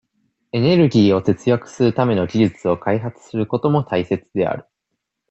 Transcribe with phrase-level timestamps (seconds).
[0.51, 4.65] エネルギーを節約するための技術を開発することも大切である。